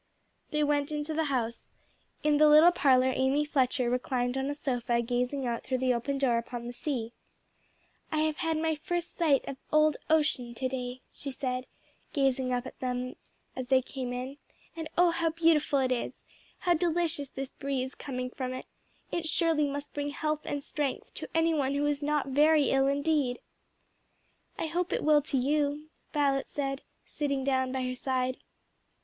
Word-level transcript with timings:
They 0.49 0.63
went 0.63 0.91
into 0.91 1.13
the 1.13 1.25
house. 1.25 1.69
In 2.23 2.37
the 2.37 2.47
little 2.47 2.71
parlor 2.71 3.13
Amy 3.15 3.45
Fletcher 3.45 3.87
reclined 3.87 4.35
on 4.35 4.49
a 4.49 4.55
sofa 4.55 4.99
gazing 5.03 5.45
out 5.45 5.63
through 5.63 5.77
the 5.77 5.93
open 5.93 6.17
door 6.17 6.39
upon 6.39 6.65
the 6.65 6.73
sea. 6.73 7.13
"I 8.11 8.21
have 8.21 8.37
had 8.37 8.57
my 8.57 8.73
first 8.73 9.15
sight 9.15 9.47
of 9.47 9.57
old 9.71 9.97
ocean 10.09 10.55
to 10.55 10.67
day," 10.67 11.01
she 11.13 11.29
said, 11.29 11.67
glancing 12.15 12.51
up 12.51 12.65
at 12.65 12.79
them 12.79 13.15
as 13.55 13.67
they 13.67 13.83
came 13.83 14.11
in, 14.11 14.37
"and 14.75 14.89
oh 14.97 15.11
how 15.11 15.29
beautiful 15.29 15.77
it 15.77 15.91
is! 15.91 16.25
how 16.57 16.73
delicious 16.73 17.29
this 17.29 17.51
breeze 17.51 17.93
coming 17.93 18.31
from 18.31 18.53
it! 18.55 18.65
it 19.11 19.27
surely 19.27 19.67
must 19.67 19.93
bring 19.93 20.09
health 20.09 20.41
and 20.45 20.63
strength 20.63 21.13
to 21.13 21.29
any 21.37 21.53
one 21.53 21.75
who 21.75 21.85
is 21.85 22.01
not 22.01 22.25
very 22.29 22.71
ill 22.71 22.87
indeed!" 22.87 23.37
"I 24.57 24.65
hope 24.65 24.91
it 24.93 25.03
will 25.03 25.21
to 25.21 25.37
you," 25.37 25.89
Violet 26.11 26.47
said, 26.47 26.81
sitting 27.05 27.43
down 27.43 27.71
by 27.71 27.83
her 27.83 27.95
side. 27.95 28.37